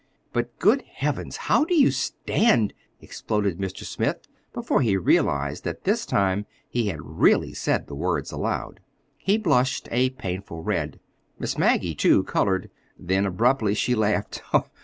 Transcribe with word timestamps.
"But, 0.33 0.57
good 0.57 0.81
Heavens, 0.81 1.37
how 1.37 1.63
do 1.63 1.75
you 1.75 1.91
stand—" 1.91 2.73
exploded 3.01 3.59
Mr. 3.59 3.83
Smith 3.83 4.27
before 4.51 4.81
he 4.81 4.97
realized 4.97 5.63
that 5.63 5.83
this 5.83 6.07
time 6.07 6.47
he 6.67 6.87
had 6.87 6.97
really 7.05 7.53
said 7.53 7.85
the 7.85 7.93
words 7.93 8.31
aloud. 8.31 8.79
He 9.19 9.37
blushed 9.37 9.87
a 9.91 10.09
painful 10.09 10.63
red. 10.63 10.99
Miss 11.37 11.55
Maggie, 11.55 11.93
too, 11.93 12.23
colored. 12.23 12.71
Then, 12.97 13.27
abruptly, 13.27 13.75
she 13.75 13.93
laughed. 13.93 14.41